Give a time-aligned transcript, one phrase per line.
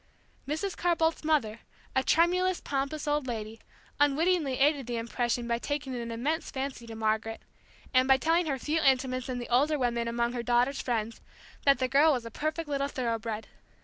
[0.47, 0.75] Mrs.
[0.75, 1.59] Carr Boldt's mother,
[1.95, 3.59] a tremulous, pompous old lady,
[3.99, 7.43] unwittingly aided the impression by taking an immense fancy to Margaret,
[7.93, 11.21] and by telling her few intimates and the older women among her daughter's friends
[11.65, 13.45] that the girl was a perfect little thoroughbred.